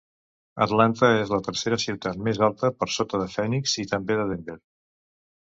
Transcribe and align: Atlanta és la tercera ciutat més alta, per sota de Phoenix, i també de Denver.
Atlanta 0.65 1.09
és 1.17 1.33
la 1.33 1.39
tercera 1.47 1.79
ciutat 1.83 2.23
més 2.29 2.41
alta, 2.49 2.73
per 2.81 2.89
sota 2.95 3.21
de 3.25 3.29
Phoenix, 3.35 3.77
i 3.85 3.87
també 3.95 4.19
de 4.23 4.27
Denver. 4.33 4.59